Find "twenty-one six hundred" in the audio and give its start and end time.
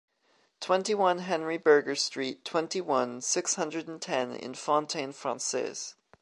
2.43-3.87